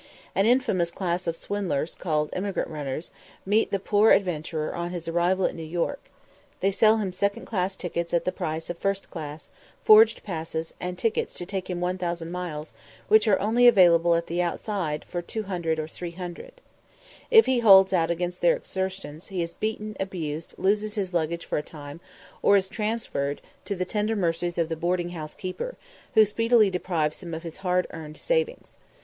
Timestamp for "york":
5.61-5.99